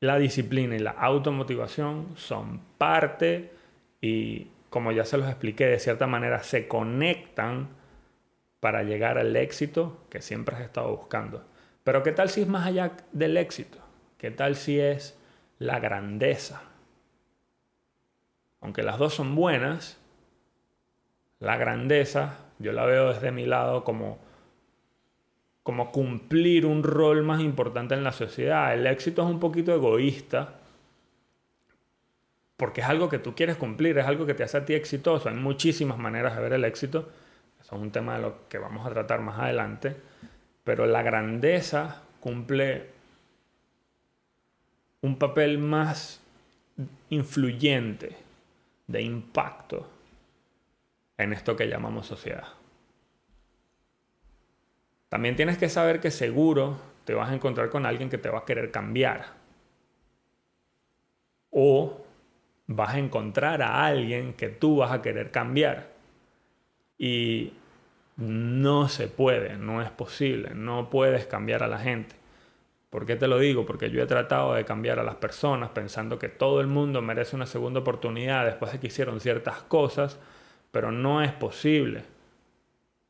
la 0.00 0.18
disciplina 0.18 0.74
y 0.74 0.78
la 0.78 0.92
automotivación 0.92 2.14
son 2.16 2.60
parte 2.78 3.52
y, 4.00 4.48
como 4.70 4.92
ya 4.92 5.04
se 5.04 5.18
los 5.18 5.28
expliqué, 5.28 5.66
de 5.66 5.78
cierta 5.78 6.06
manera 6.06 6.42
se 6.42 6.66
conectan 6.66 7.68
para 8.60 8.82
llegar 8.82 9.18
al 9.18 9.36
éxito 9.36 9.98
que 10.08 10.22
siempre 10.22 10.56
has 10.56 10.62
estado 10.62 10.96
buscando. 10.96 11.44
Pero 11.84 12.02
¿qué 12.02 12.12
tal 12.12 12.28
si 12.28 12.42
es 12.42 12.48
más 12.48 12.66
allá 12.66 12.92
del 13.12 13.36
éxito? 13.36 13.78
¿Qué 14.18 14.30
tal 14.30 14.56
si 14.56 14.78
es 14.78 15.18
la 15.58 15.78
grandeza? 15.80 16.62
Aunque 18.60 18.82
las 18.82 18.98
dos 18.98 19.14
son 19.14 19.34
buenas, 19.34 19.98
la 21.38 21.56
grandeza 21.56 22.36
yo 22.58 22.72
la 22.72 22.84
veo 22.84 23.14
desde 23.14 23.32
mi 23.32 23.46
lado 23.46 23.84
como, 23.84 24.18
como 25.62 25.90
cumplir 25.90 26.66
un 26.66 26.82
rol 26.82 27.22
más 27.22 27.40
importante 27.40 27.94
en 27.94 28.04
la 28.04 28.12
sociedad. 28.12 28.74
El 28.74 28.86
éxito 28.86 29.22
es 29.22 29.28
un 29.28 29.40
poquito 29.40 29.74
egoísta 29.74 30.56
porque 32.58 32.82
es 32.82 32.88
algo 32.88 33.08
que 33.08 33.18
tú 33.18 33.34
quieres 33.34 33.56
cumplir, 33.56 33.96
es 33.96 34.04
algo 34.04 34.26
que 34.26 34.34
te 34.34 34.42
hace 34.42 34.58
a 34.58 34.64
ti 34.66 34.74
exitoso. 34.74 35.30
Hay 35.30 35.34
muchísimas 35.34 35.96
maneras 35.96 36.36
de 36.36 36.42
ver 36.42 36.52
el 36.52 36.64
éxito. 36.66 37.08
Eso 37.58 37.76
es 37.76 37.80
un 37.80 37.90
tema 37.90 38.16
de 38.16 38.22
lo 38.22 38.48
que 38.50 38.58
vamos 38.58 38.86
a 38.86 38.90
tratar 38.90 39.22
más 39.22 39.38
adelante 39.38 39.96
pero 40.64 40.86
la 40.86 41.02
grandeza 41.02 42.02
cumple 42.20 42.90
un 45.02 45.16
papel 45.16 45.58
más 45.58 46.20
influyente, 47.08 48.16
de 48.86 49.02
impacto 49.02 49.88
en 51.16 51.32
esto 51.32 51.56
que 51.56 51.68
llamamos 51.68 52.06
sociedad. 52.06 52.48
También 55.08 55.36
tienes 55.36 55.58
que 55.58 55.68
saber 55.68 56.00
que 56.00 56.10
seguro 56.10 56.78
te 57.04 57.14
vas 57.14 57.30
a 57.30 57.34
encontrar 57.34 57.70
con 57.70 57.84
alguien 57.86 58.08
que 58.08 58.18
te 58.18 58.30
va 58.30 58.40
a 58.40 58.44
querer 58.44 58.70
cambiar. 58.70 59.26
O 61.50 62.04
vas 62.66 62.94
a 62.94 62.98
encontrar 62.98 63.62
a 63.62 63.84
alguien 63.84 64.34
que 64.34 64.48
tú 64.48 64.76
vas 64.76 64.92
a 64.92 65.02
querer 65.02 65.30
cambiar. 65.30 65.88
Y 66.96 67.52
no 68.20 68.88
se 68.88 69.08
puede, 69.08 69.56
no 69.56 69.80
es 69.82 69.90
posible, 69.90 70.54
no 70.54 70.90
puedes 70.90 71.26
cambiar 71.26 71.62
a 71.62 71.68
la 71.68 71.78
gente. 71.78 72.14
¿Por 72.90 73.06
qué 73.06 73.16
te 73.16 73.28
lo 73.28 73.38
digo? 73.38 73.64
Porque 73.64 73.90
yo 73.90 74.02
he 74.02 74.06
tratado 74.06 74.54
de 74.54 74.64
cambiar 74.64 74.98
a 74.98 75.04
las 75.04 75.14
personas 75.14 75.70
pensando 75.70 76.18
que 76.18 76.28
todo 76.28 76.60
el 76.60 76.66
mundo 76.66 77.00
merece 77.00 77.36
una 77.36 77.46
segunda 77.46 77.80
oportunidad 77.80 78.44
después 78.44 78.72
de 78.72 78.80
que 78.80 78.88
hicieron 78.88 79.20
ciertas 79.20 79.62
cosas, 79.62 80.18
pero 80.70 80.92
no 80.92 81.22
es 81.22 81.32
posible. 81.32 82.04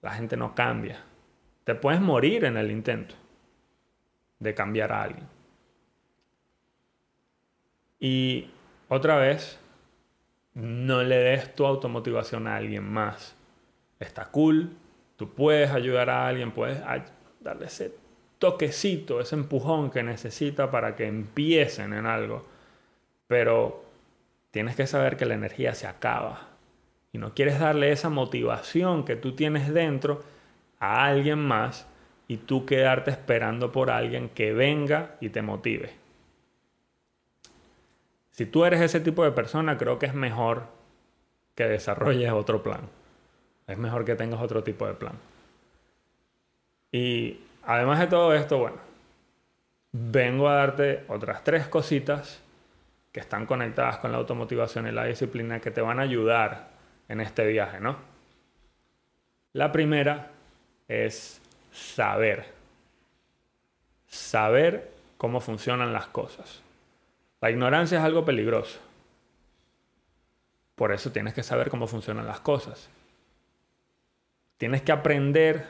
La 0.01 0.13
gente 0.13 0.37
no 0.37 0.55
cambia. 0.55 1.03
Te 1.65 1.75
puedes 1.75 2.01
morir 2.01 2.45
en 2.45 2.57
el 2.57 2.71
intento 2.71 3.15
de 4.39 4.55
cambiar 4.55 4.93
a 4.93 5.03
alguien. 5.03 5.27
Y 7.99 8.49
otra 8.89 9.17
vez, 9.17 9.59
no 10.55 11.03
le 11.03 11.17
des 11.17 11.55
tu 11.55 11.67
automotivación 11.67 12.47
a 12.47 12.57
alguien 12.57 12.85
más. 12.85 13.37
Está 13.99 14.27
cool, 14.27 14.77
Tú 15.21 15.29
puedes 15.29 15.71
ayudar 15.71 16.09
a 16.09 16.27
alguien, 16.27 16.51
puedes 16.51 16.81
darle 17.41 17.67
ese 17.67 17.95
toquecito, 18.39 19.21
ese 19.21 19.35
empujón 19.35 19.91
que 19.91 20.03
necesita 20.03 20.71
para 20.71 20.97
que 20.97 21.07
empiecen 21.07 21.93
en 21.93 22.07
algo. 22.07 22.47
Pero 23.27 23.85
tienes 24.51 24.77
que 24.77 24.87
saber 24.87 25.19
que 25.19 25.27
la 25.27 25.35
energía 25.35 25.75
se 25.75 25.87
acaba 25.87 26.49
y 27.13 27.19
no 27.19 27.35
quieres 27.35 27.61
darle 27.61 27.93
esa 27.93 28.09
motivación 28.09 29.05
que 29.05 29.15
tú 29.15 29.37
tienes 29.37 29.75
dentro 29.75 30.23
a 30.79 31.05
alguien 31.05 31.39
más 31.39 31.87
y 32.27 32.39
tú 32.39 32.65
quedarte 32.65 33.11
esperando 33.11 33.73
por 33.73 33.91
alguien 33.91 34.31
que 34.31 34.55
venga 34.55 35.17
y 35.21 35.29
te 35.29 35.43
motive. 35.43 35.93
Si 38.31 38.47
tú 38.47 38.65
eres 38.65 38.81
ese 38.81 39.01
tipo 39.01 39.23
de 39.23 39.33
persona, 39.33 39.77
creo 39.77 39.99
que 39.99 40.07
es 40.07 40.15
mejor 40.15 40.69
que 41.55 41.65
desarrolles 41.65 42.33
otro 42.33 42.63
plan. 42.63 43.00
Es 43.71 43.79
mejor 43.79 44.05
que 44.05 44.17
tengas 44.17 44.41
otro 44.41 44.65
tipo 44.65 44.87
de 44.87 44.95
plan. 44.95 45.15
Y 46.91 47.39
además 47.63 48.01
de 48.01 48.09
todo 48.09 48.35
esto, 48.35 48.59
bueno, 48.59 48.79
vengo 49.93 50.49
a 50.49 50.57
darte 50.57 51.05
otras 51.09 51.45
tres 51.45 51.69
cositas 51.69 52.41
que 53.13 53.21
están 53.21 53.47
conectadas 53.47 53.99
con 53.99 54.13
la 54.13 54.19
automotivación 54.19 54.87
y 54.87 54.93
la 54.93 55.05
disciplina 55.05 55.61
que 55.61 55.71
te 55.71 55.81
van 55.81 55.99
a 56.01 56.03
ayudar 56.03 56.71
en 57.09 57.21
este 57.21 57.47
viaje, 57.47 57.81
¿no? 57.81 57.97
La 59.53 59.73
primera 59.73 60.31
es 60.89 61.41
saber. 61.73 62.47
Saber 64.07 64.91
cómo 65.17 65.41
funcionan 65.41 65.93
las 65.93 66.07
cosas. 66.07 66.63
La 67.41 67.51
ignorancia 67.51 67.99
es 67.99 68.05
algo 68.05 68.25
peligroso. 68.25 68.81
Por 70.75 70.93
eso 70.93 71.13
tienes 71.13 71.35
que 71.35 71.43
saber 71.43 71.71
cómo 71.71 71.87
funcionan 71.87 72.27
las 72.27 72.41
cosas. 72.41 72.89
Tienes 74.61 74.83
que 74.83 74.93
aprender 74.93 75.65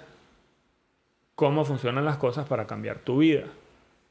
cómo 1.37 1.64
funcionan 1.64 2.04
las 2.04 2.16
cosas 2.16 2.49
para 2.49 2.66
cambiar 2.66 2.99
tu 2.99 3.18
vida. 3.18 3.44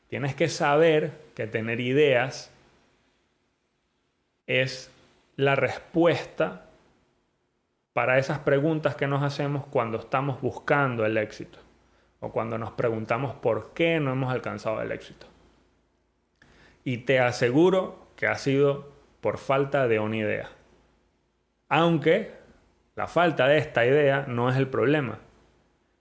Tienes 0.08 0.36
que 0.36 0.48
saber 0.48 1.12
que 1.36 1.48
tener 1.48 1.82
ideas 1.82 2.50
es 4.48 4.90
la 5.36 5.58
respuesta 5.58 6.70
para 7.92 8.20
esas 8.20 8.40
preguntas 8.40 8.96
que 8.96 9.06
nos 9.06 9.22
hacemos 9.22 9.68
cuando 9.68 9.98
estamos 9.98 10.40
buscando 10.40 11.06
el 11.06 11.18
éxito 11.18 11.60
o 12.22 12.32
cuando 12.32 12.58
nos 12.58 12.72
preguntamos 12.72 13.34
por 13.34 13.74
qué 13.74 14.00
no 14.00 14.14
hemos 14.14 14.32
alcanzado 14.32 14.82
el 14.82 14.94
éxito. 14.94 15.28
Y 16.86 17.00
te 17.00 17.20
aseguro 17.20 18.08
que 18.16 18.28
ha 18.28 18.36
sido 18.36 18.94
por 19.20 19.40
falta 19.40 19.90
de 19.90 20.00
una 20.00 20.16
idea. 20.16 20.50
Aunque 21.68 22.39
la 23.00 23.08
falta 23.08 23.48
de 23.48 23.58
esta 23.60 23.86
idea 23.86 24.26
no 24.28 24.50
es 24.50 24.58
el 24.58 24.68
problema. 24.68 25.20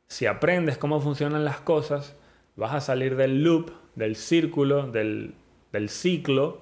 Si 0.09 0.26
aprendes 0.26 0.78
cómo 0.78 1.00
funcionan 1.00 1.45
las 1.45 1.61
cosas, 1.61 2.17
vas 2.57 2.75
a 2.75 2.81
salir 2.81 3.14
del 3.14 3.45
loop, 3.45 3.71
del 3.95 4.17
círculo, 4.17 4.90
del, 4.90 5.33
ciclo 5.87 6.61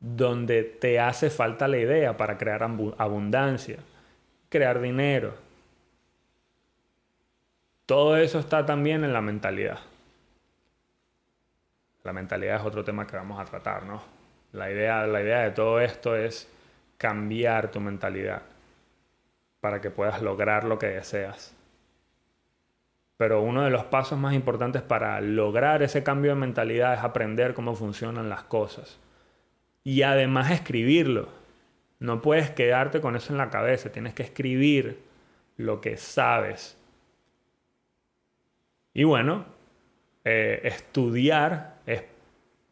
donde 0.00 0.64
te 0.64 1.00
hace 1.00 1.30
falta 1.30 1.66
la 1.66 1.78
idea 1.78 2.14
para 2.18 2.36
crear 2.36 2.62
abundancia, 2.62 3.78
crear 4.50 4.82
dinero. 4.82 5.32
Todo 7.86 8.18
eso 8.18 8.38
está 8.38 8.66
también 8.66 9.02
en 9.02 9.14
la 9.14 9.22
mentalidad. 9.22 9.78
La 12.04 12.12
mentalidad 12.12 12.56
es 12.56 12.66
otro 12.66 12.84
tema 12.84 13.06
que 13.06 13.16
vamos 13.16 13.40
a 13.40 13.46
tratar, 13.46 13.84
¿no? 13.86 14.02
La 14.52 14.70
idea, 14.70 15.06
la 15.06 15.22
idea 15.22 15.40
de 15.40 15.52
todo 15.52 15.80
esto 15.80 16.16
es 16.16 16.50
cambiar 16.98 17.70
tu 17.70 17.80
mentalidad 17.80 18.51
para 19.62 19.80
que 19.80 19.90
puedas 19.90 20.20
lograr 20.20 20.64
lo 20.64 20.80
que 20.80 20.88
deseas. 20.88 21.54
Pero 23.16 23.42
uno 23.42 23.62
de 23.62 23.70
los 23.70 23.84
pasos 23.84 24.18
más 24.18 24.34
importantes 24.34 24.82
para 24.82 25.20
lograr 25.20 25.84
ese 25.84 26.02
cambio 26.02 26.32
de 26.32 26.40
mentalidad 26.40 26.94
es 26.94 27.04
aprender 27.04 27.54
cómo 27.54 27.76
funcionan 27.76 28.28
las 28.28 28.42
cosas 28.42 28.98
y 29.84 30.02
además 30.02 30.50
escribirlo. 30.50 31.28
No 32.00 32.22
puedes 32.22 32.50
quedarte 32.50 33.00
con 33.00 33.14
eso 33.14 33.32
en 33.32 33.38
la 33.38 33.50
cabeza, 33.50 33.92
tienes 33.92 34.14
que 34.14 34.24
escribir 34.24 35.00
lo 35.56 35.80
que 35.80 35.96
sabes. 35.96 36.76
Y 38.92 39.04
bueno, 39.04 39.44
eh, 40.24 40.60
estudiar 40.64 41.76
es 41.86 42.02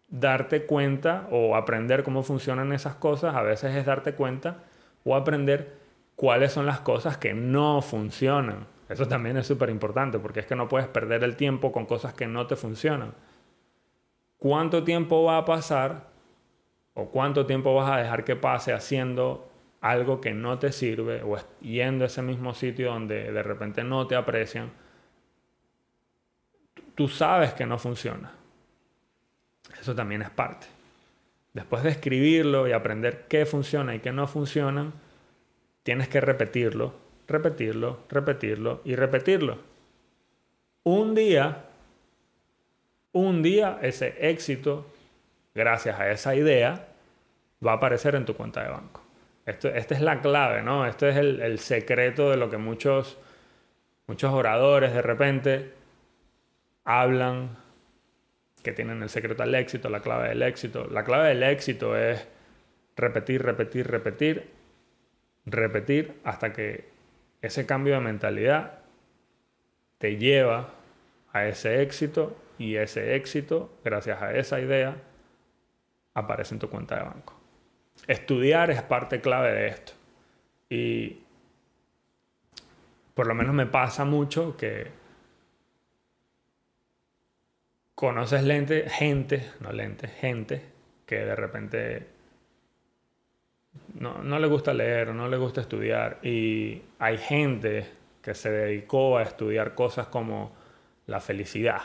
darte 0.09 0.67
cuenta 0.67 1.29
o 1.31 1.55
aprender 1.55 2.03
cómo 2.03 2.25
funcionan 2.25 2.73
esas 2.73 2.97
cosas, 2.97 3.37
a 3.37 3.43
veces 3.43 3.77
es 3.77 3.87
darte 3.87 4.15
cuenta 4.15 4.65
o 5.05 5.15
aprender 5.15 5.80
cuáles 6.21 6.53
son 6.53 6.67
las 6.67 6.81
cosas 6.81 7.17
que 7.17 7.33
no 7.33 7.81
funcionan. 7.81 8.67
Eso 8.91 9.09
también 9.09 9.39
es 9.39 9.47
súper 9.47 9.71
importante 9.71 10.19
porque 10.19 10.41
es 10.41 10.47
que 10.47 10.55
no 10.55 10.69
puedes 10.69 10.87
perder 10.87 11.25
el 11.25 11.35
tiempo 11.35 11.73
con 11.73 11.87
cosas 11.87 12.13
que 12.13 12.27
no 12.27 12.47
te 12.47 12.57
funcionan. 12.57 13.15
¿Cuánto 14.37 14.85
tiempo 14.85 15.25
va 15.25 15.39
a 15.39 15.47
pasar 15.47 16.09
o 16.93 17.07
cuánto 17.07 17.47
tiempo 17.47 17.75
vas 17.75 17.91
a 17.91 17.97
dejar 17.97 18.25
que 18.25 18.37
pase 18.37 18.75
haciendo 18.75 19.51
algo 19.81 20.21
que 20.21 20.35
no 20.35 20.59
te 20.59 20.73
sirve 20.73 21.23
o 21.23 21.39
yendo 21.63 22.05
a 22.05 22.09
ese 22.09 22.21
mismo 22.21 22.53
sitio 22.53 22.91
donde 22.91 23.33
de 23.33 23.43
repente 23.43 23.83
no 23.83 24.07
te 24.07 24.15
aprecian, 24.15 24.71
tú 26.97 27.09
sabes 27.09 27.55
que 27.55 27.65
no 27.65 27.79
funciona. 27.79 28.31
Eso 29.81 29.95
también 29.95 30.21
es 30.21 30.31
parte. 30.31 30.67
Después 31.55 31.83
de 31.83 31.89
escribirlo 31.89 32.69
y 32.69 32.73
aprender 32.73 33.25
qué 33.27 33.47
funciona 33.47 33.95
y 33.95 34.01
qué 34.01 34.13
no 34.13 34.27
funciona, 34.27 34.93
tienes 35.83 36.09
que 36.09 36.21
repetirlo, 36.21 36.95
repetirlo, 37.27 38.05
repetirlo 38.09 38.81
y 38.85 38.95
repetirlo. 38.97 39.59
Un 40.83 41.15
día, 41.15 41.67
un 43.13 43.43
día 43.43 43.79
ese 43.83 44.15
éxito 44.31 44.87
gracias 45.55 45.99
a 45.99 46.11
esa 46.11 46.35
idea, 46.35 46.89
va 47.65 47.73
a 47.73 47.75
aparecer 47.77 48.15
en 48.15 48.25
tu 48.25 48.35
cuenta 48.35 48.63
de 48.63 48.71
banco. 48.71 49.03
Esto, 49.47 49.69
esta 49.69 49.95
es 49.95 50.01
la 50.01 50.21
clave, 50.21 50.63
¿no? 50.63 50.87
Este 50.87 51.09
es 51.11 51.17
el, 51.17 51.59
secreto 51.59 52.31
de 52.31 52.37
lo 52.37 52.51
que 52.51 52.57
muchos, 52.57 53.19
muchos 54.07 54.33
oradores 54.33 54.93
de 54.93 55.03
repente 55.03 55.73
hablan, 56.85 57.57
que 58.63 58.73
tienen 58.73 59.03
el 59.03 59.09
secreto 59.09 59.43
al 59.43 59.55
éxito, 59.55 59.89
la 59.89 60.01
clave 60.01 60.29
del 60.29 60.43
éxito. 60.43 60.87
La 60.87 61.05
clave 61.05 61.31
del 61.31 61.43
éxito 61.43 61.97
es 61.97 62.27
repetir, 62.97 63.43
repetir, 63.43 63.89
repetir, 63.89 64.51
repetir 65.47 66.21
hasta 66.25 66.53
que 66.53 66.89
ese 67.43 67.67
cambio 67.67 67.95
de 67.95 68.01
mentalidad 68.01 68.81
te 69.99 70.17
lleva 70.17 70.75
a 71.33 71.47
ese 71.47 71.83
éxito 71.83 72.37
y 72.59 72.77
ese 72.77 73.17
éxito, 73.17 73.73
gracias 73.85 74.21
a 74.21 74.35
esa 74.35 74.61
idea, 74.61 74.97
aparece 76.15 76.55
en 76.55 76.59
tu 76.59 76.69
cuenta 76.69 76.97
de 76.97 77.05
banco. 77.05 77.35
Estudiar 78.07 78.71
es 78.71 78.83
parte 78.83 79.21
clave 79.21 79.53
de 79.53 79.67
esto. 79.69 79.93
Y 80.69 81.21
por 83.15 83.27
lo 83.27 83.35
menos 83.35 83.55
me 83.55 83.67
pasa 83.67 84.05
mucho 84.05 84.57
que 84.57 84.89
conoces 87.95 88.43
lente, 88.43 88.89
gente, 88.89 89.53
no 89.61 89.73
lente, 89.73 90.09
gente 90.09 90.63
que 91.07 91.17
de 91.17 91.37
repente 91.37 92.07
no, 93.95 94.23
no 94.23 94.39
le 94.39 94.47
gusta 94.47 94.75
leer, 94.75 95.15
no 95.15 95.29
le 95.29 95.37
gusta 95.37 95.61
estudiar. 95.61 96.19
Y 96.23 96.83
hay 96.99 97.19
gente 97.19 97.89
que 98.23 98.35
se 98.35 98.51
dedicó 98.51 99.19
a 99.19 99.23
estudiar 99.23 99.75
cosas 99.75 100.07
como 100.09 100.53
la 101.07 101.21
felicidad, 101.21 101.83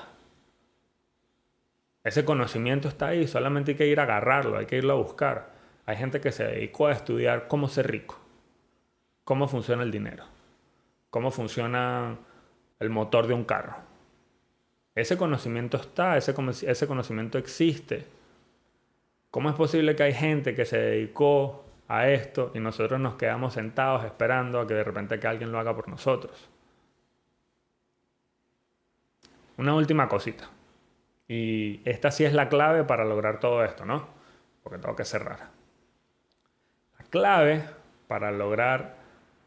ese 2.06 2.24
conocimiento 2.24 2.88
está 2.88 3.08
ahí, 3.08 3.28
solamente 3.28 3.72
hay 3.72 3.78
que 3.78 3.88
ir 3.88 4.00
a 4.00 4.04
agarrarlo, 4.04 4.60
hay 4.60 4.68
que 4.68 4.78
irlo 4.78 4.94
a 4.94 4.98
buscar. 4.98 5.50
Hay 5.88 5.98
gente 5.98 6.22
que 6.22 6.32
se 6.32 6.44
dedicó 6.44 6.86
a 6.86 6.92
estudiar 6.92 7.48
cómo 7.48 7.68
ser 7.68 7.90
rico, 7.90 8.20
cómo 9.24 9.48
funciona 9.48 9.82
el 9.82 9.90
dinero, 9.90 10.24
cómo 11.10 11.32
funciona 11.32 12.16
el 12.80 12.92
motor 12.92 13.26
de 13.26 13.34
un 13.34 13.44
carro. 13.44 13.78
Ese 14.94 15.18
conocimiento 15.18 15.78
está, 15.78 16.16
ese, 16.16 16.36
ese 16.68 16.86
conocimiento 16.86 17.40
existe. 17.40 18.06
¿Cómo 19.32 19.50
es 19.50 19.56
posible 19.56 19.96
que 19.96 20.04
hay 20.04 20.14
gente 20.14 20.54
que 20.54 20.66
se 20.66 20.78
dedicó 20.78 21.65
a 21.88 22.10
esto 22.10 22.52
y 22.54 22.60
nosotros 22.60 23.00
nos 23.00 23.16
quedamos 23.16 23.54
sentados 23.54 24.04
esperando 24.06 24.60
a 24.60 24.68
que 24.68 24.74
de 24.74 24.84
repente 24.84 25.20
que 25.20 25.28
alguien 25.28 25.52
lo 25.52 25.60
haga 25.60 25.76
por 25.76 25.88
nosotros? 25.88 26.50
Una 29.58 29.74
última 29.74 30.08
cosita. 30.08 30.50
Y 31.28 31.82
esta 31.90 32.12
sí 32.12 32.26
es 32.26 32.34
la 32.34 32.50
clave 32.50 32.84
para 32.84 33.06
lograr 33.06 33.40
todo 33.40 33.64
esto, 33.64 33.86
¿no? 33.86 34.08
Porque 34.64 34.80
tengo 34.80 34.96
que 34.96 35.06
cerrar. 35.06 35.50
La 37.00 37.06
clave 37.06 37.64
para 38.08 38.32
lograr 38.32 38.98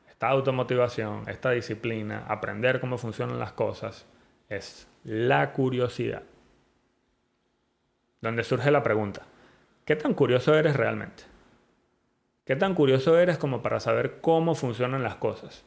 esta 0.09 0.29
automotivación, 0.29 1.29
esta 1.29 1.51
disciplina, 1.51 2.25
aprender 2.29 2.81
cómo 2.81 2.99
funcionan 2.99 3.39
las 3.39 3.53
cosas, 3.53 4.07
es 4.49 4.89
la 5.05 5.53
curiosidad. 5.53 6.23
Donde 8.21 8.43
surge 8.43 8.71
la 8.73 8.83
pregunta, 8.83 9.23
¿qué 9.85 9.95
tan 9.95 10.15
curioso 10.15 10.55
eres 10.57 10.75
realmente? 10.75 11.23
¿Qué 12.49 12.57
tan 12.57 12.75
curioso 12.75 13.19
eres 13.19 13.37
como 13.37 13.61
para 13.61 13.79
saber 13.79 14.23
cómo 14.23 14.55
funcionan 14.55 15.03
las 15.03 15.17
cosas? 15.17 15.67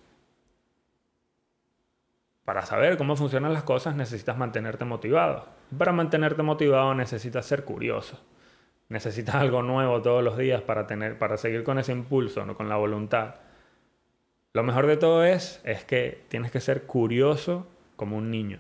Para 2.44 2.66
saber 2.66 2.98
cómo 2.98 3.16
funcionan 3.16 3.54
las 3.54 3.62
cosas 3.62 3.96
necesitas 3.96 4.36
mantenerte 4.36 4.84
motivado. 4.84 5.46
Para 5.78 5.92
mantenerte 5.92 6.42
motivado 6.42 6.96
necesitas 6.96 7.46
ser 7.46 7.66
curioso. 7.66 8.20
Necesitas 8.90 9.36
algo 9.36 9.62
nuevo 9.62 10.02
todos 10.02 10.24
los 10.24 10.40
días 10.40 10.64
para, 10.64 10.88
tener, 10.88 11.20
para 11.20 11.38
seguir 11.38 11.64
con 11.64 11.78
ese 11.78 11.92
impulso, 11.92 12.52
con 12.58 12.68
la 12.68 12.78
voluntad. 12.78 13.36
Lo 14.52 14.64
mejor 14.64 14.88
de 14.88 14.98
todo 14.98 15.24
es, 15.24 15.62
es 15.64 15.86
que 15.86 16.26
tienes 16.30 16.50
que 16.50 16.62
ser 16.62 16.88
curioso 16.88 17.68
como 17.96 18.18
un 18.18 18.32
niño. 18.32 18.58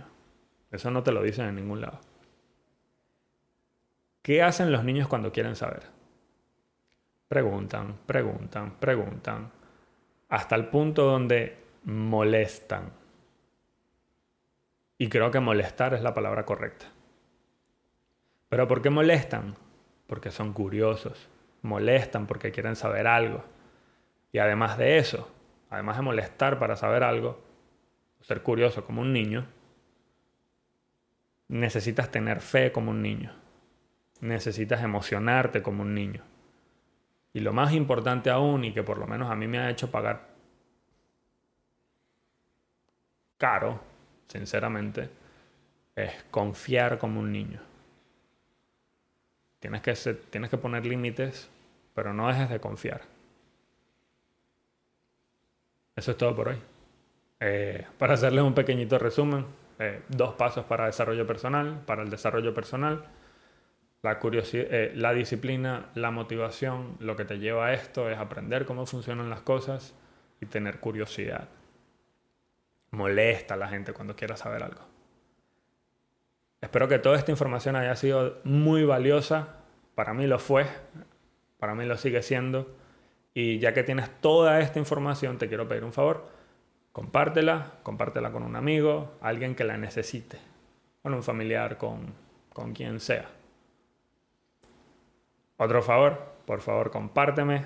Eso 0.71 0.91
no 0.91 1.01
te 1.01 1.11
lo 1.11 1.23
dicen 1.23 1.47
en 1.47 1.55
ningún 1.55 1.81
lado. 1.81 1.99
¿Qué 4.21 4.43
hacen 4.43 4.71
los 4.71 4.83
niños 4.83 5.07
cuando 5.07 5.31
quieren 5.31 5.55
saber? 5.55 6.00
Preguntan, 7.31 7.95
preguntan, 8.05 8.71
preguntan, 8.77 9.49
hasta 10.27 10.53
el 10.53 10.67
punto 10.67 11.05
donde 11.05 11.55
molestan. 11.85 12.91
Y 14.97 15.07
creo 15.07 15.31
que 15.31 15.39
molestar 15.39 15.93
es 15.93 16.01
la 16.01 16.13
palabra 16.13 16.45
correcta. 16.45 16.87
¿Pero 18.49 18.67
por 18.67 18.81
qué 18.81 18.89
molestan? 18.89 19.55
Porque 20.07 20.29
son 20.29 20.51
curiosos. 20.51 21.29
Molestan 21.61 22.27
porque 22.27 22.51
quieren 22.51 22.75
saber 22.75 23.07
algo. 23.07 23.45
Y 24.33 24.39
además 24.39 24.77
de 24.77 24.97
eso, 24.97 25.31
además 25.69 25.95
de 25.95 26.03
molestar 26.03 26.59
para 26.59 26.75
saber 26.75 27.01
algo, 27.01 27.39
ser 28.19 28.43
curioso 28.43 28.83
como 28.83 28.99
un 28.99 29.13
niño, 29.13 29.47
necesitas 31.47 32.11
tener 32.11 32.41
fe 32.41 32.73
como 32.73 32.91
un 32.91 33.01
niño. 33.01 33.33
Necesitas 34.19 34.83
emocionarte 34.83 35.61
como 35.61 35.83
un 35.83 35.95
niño. 35.95 36.25
Y 37.33 37.39
lo 37.39 37.53
más 37.53 37.73
importante 37.73 38.29
aún, 38.29 38.65
y 38.65 38.73
que 38.73 38.83
por 38.83 38.97
lo 38.97 39.07
menos 39.07 39.31
a 39.31 39.35
mí 39.35 39.47
me 39.47 39.59
ha 39.59 39.69
hecho 39.69 39.89
pagar 39.89 40.29
caro, 43.37 43.79
sinceramente, 44.27 45.09
es 45.95 46.23
confiar 46.29 46.97
como 46.97 47.19
un 47.19 47.31
niño. 47.31 47.59
Tienes 49.59 49.81
que, 49.81 49.93
tienes 50.29 50.49
que 50.49 50.57
poner 50.57 50.85
límites, 50.85 51.49
pero 51.93 52.13
no 52.13 52.27
dejes 52.27 52.49
de 52.49 52.59
confiar. 52.59 53.01
Eso 55.95 56.11
es 56.11 56.17
todo 56.17 56.35
por 56.35 56.49
hoy. 56.49 56.57
Eh, 57.39 57.85
para 57.97 58.15
hacerles 58.15 58.43
un 58.43 58.53
pequeñito 58.53 58.97
resumen, 58.97 59.45
eh, 59.79 60.01
dos 60.09 60.35
pasos 60.35 60.65
para 60.65 60.85
desarrollo 60.85 61.25
personal, 61.25 61.81
para 61.85 62.03
el 62.03 62.09
desarrollo 62.09 62.53
personal, 62.53 63.05
la, 64.03 64.19
eh, 64.23 64.93
la 64.95 65.13
disciplina, 65.13 65.89
la 65.93 66.11
motivación, 66.11 66.97
lo 66.99 67.15
que 67.15 67.25
te 67.25 67.37
lleva 67.37 67.67
a 67.67 67.73
esto 67.73 68.09
es 68.09 68.17
aprender 68.17 68.65
cómo 68.65 68.85
funcionan 68.85 69.29
las 69.29 69.41
cosas 69.41 69.93
y 70.39 70.47
tener 70.47 70.79
curiosidad. 70.79 71.49
Molesta 72.91 73.53
a 73.53 73.57
la 73.57 73.67
gente 73.67 73.93
cuando 73.93 74.15
quiera 74.15 74.35
saber 74.35 74.63
algo. 74.63 74.81
Espero 76.61 76.87
que 76.87 76.99
toda 76.99 77.17
esta 77.17 77.31
información 77.31 77.75
haya 77.75 77.95
sido 77.95 78.39
muy 78.43 78.83
valiosa. 78.83 79.55
Para 79.95 80.13
mí 80.13 80.27
lo 80.27 80.39
fue, 80.39 80.65
para 81.57 81.75
mí 81.75 81.85
lo 81.85 81.97
sigue 81.97 82.21
siendo. 82.21 82.75
Y 83.33 83.59
ya 83.59 83.73
que 83.73 83.83
tienes 83.83 84.09
toda 84.19 84.59
esta 84.59 84.79
información, 84.79 85.37
te 85.37 85.47
quiero 85.47 85.67
pedir 85.67 85.83
un 85.83 85.93
favor. 85.93 86.27
Compártela, 86.91 87.73
compártela 87.83 88.31
con 88.31 88.43
un 88.43 88.55
amigo, 88.55 89.13
alguien 89.21 89.55
que 89.55 89.63
la 89.63 89.77
necesite, 89.77 90.37
con 91.01 91.13
un 91.13 91.23
familiar, 91.23 91.77
con, 91.77 92.13
con 92.51 92.73
quien 92.73 92.99
sea. 92.99 93.29
Otro 95.63 95.83
favor, 95.83 96.17
por 96.47 96.59
favor 96.61 96.89
compárteme, 96.89 97.63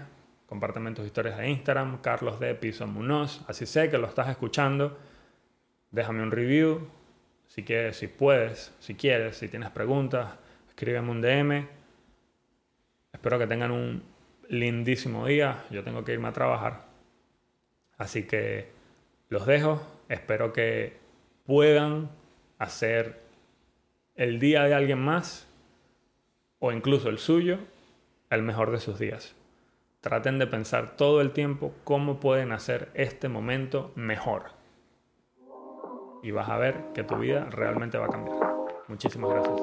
compárteme 0.47 0.91
tus 0.91 1.05
historias 1.05 1.37
de 1.37 1.49
Instagram, 1.49 2.01
Carlos 2.01 2.41
de 2.41 2.53
Piso 2.53 2.85
Munoz, 2.85 3.45
así 3.47 3.65
sé 3.65 3.89
que 3.89 3.97
lo 3.97 4.05
estás 4.05 4.27
escuchando. 4.27 4.99
Déjame 5.91 6.21
un 6.21 6.29
review, 6.29 6.89
si 7.47 7.63
quieres, 7.63 7.95
si 7.95 8.09
puedes, 8.09 8.75
si 8.79 8.95
quieres, 8.95 9.37
si 9.37 9.47
tienes 9.47 9.69
preguntas, 9.69 10.33
escríbeme 10.67 11.09
un 11.09 11.21
DM. 11.21 11.69
Espero 13.13 13.39
que 13.39 13.47
tengan 13.47 13.71
un 13.71 14.03
lindísimo 14.49 15.25
día. 15.25 15.63
Yo 15.69 15.81
tengo 15.85 16.03
que 16.03 16.11
irme 16.11 16.27
a 16.27 16.33
trabajar. 16.33 16.87
Así 17.97 18.23
que 18.23 18.71
los 19.29 19.45
dejo. 19.45 19.81
Espero 20.09 20.51
que 20.51 20.97
puedan 21.45 22.09
hacer 22.57 23.21
el 24.15 24.37
día 24.37 24.63
de 24.63 24.73
alguien 24.73 24.99
más 24.99 25.47
o 26.59 26.73
incluso 26.73 27.07
el 27.07 27.19
suyo 27.19 27.59
el 28.35 28.43
mejor 28.43 28.71
de 28.71 28.79
sus 28.79 28.99
días. 28.99 29.35
Traten 30.01 30.37
de 30.37 30.45
pensar 30.47 30.95
todo 30.95 31.21
el 31.21 31.31
tiempo 31.31 31.73
cómo 31.83 32.19
pueden 32.19 32.51
hacer 32.51 32.91
este 32.93 33.27
momento 33.27 33.91
mejor. 33.95 34.51
Y 36.21 36.29
vas 36.31 36.49
a 36.49 36.57
ver 36.57 36.85
que 36.93 37.03
tu 37.03 37.15
vida 37.17 37.45
realmente 37.49 37.97
va 37.97 38.05
a 38.05 38.09
cambiar. 38.09 38.37
Muchísimas 38.87 39.31
gracias. 39.31 39.61